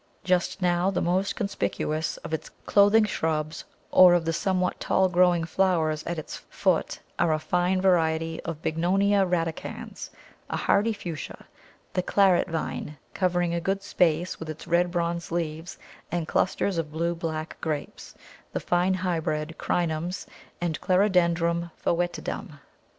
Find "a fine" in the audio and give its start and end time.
7.31-7.79